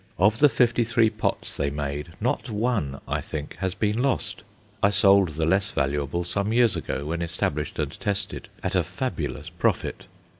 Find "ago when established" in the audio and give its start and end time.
6.75-7.77